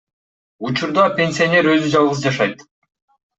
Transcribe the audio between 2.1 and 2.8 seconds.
жашайт.